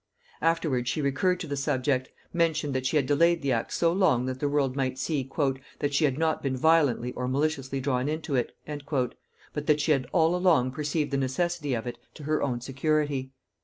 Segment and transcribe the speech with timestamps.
[0.41, 4.25] Afterwards she recurred to the subject; mentioned that she had delayed the act so long
[4.25, 5.29] that the world might see
[5.77, 10.07] "that she had not been violently or maliciously drawn unto it;" but that she had
[10.11, 13.31] all along perceived the necessity of it to her own security.